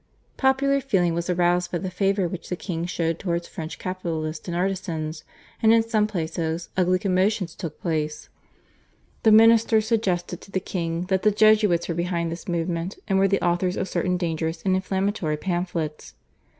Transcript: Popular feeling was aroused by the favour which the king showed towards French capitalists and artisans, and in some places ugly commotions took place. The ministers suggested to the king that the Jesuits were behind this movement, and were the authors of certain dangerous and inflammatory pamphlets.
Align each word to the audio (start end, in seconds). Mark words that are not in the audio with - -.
Popular 0.35 0.81
feeling 0.81 1.13
was 1.13 1.29
aroused 1.29 1.71
by 1.71 1.77
the 1.77 1.91
favour 1.91 2.27
which 2.27 2.49
the 2.49 2.55
king 2.55 2.87
showed 2.87 3.19
towards 3.19 3.47
French 3.47 3.77
capitalists 3.77 4.47
and 4.47 4.57
artisans, 4.57 5.23
and 5.61 5.71
in 5.71 5.87
some 5.87 6.07
places 6.07 6.69
ugly 6.75 6.97
commotions 6.97 7.53
took 7.53 7.79
place. 7.79 8.27
The 9.21 9.31
ministers 9.31 9.85
suggested 9.85 10.41
to 10.41 10.49
the 10.49 10.59
king 10.59 11.03
that 11.09 11.21
the 11.21 11.29
Jesuits 11.29 11.87
were 11.87 11.93
behind 11.93 12.31
this 12.31 12.47
movement, 12.47 12.97
and 13.07 13.19
were 13.19 13.27
the 13.27 13.45
authors 13.45 13.77
of 13.77 13.87
certain 13.87 14.17
dangerous 14.17 14.63
and 14.63 14.73
inflammatory 14.73 15.37
pamphlets. 15.37 16.15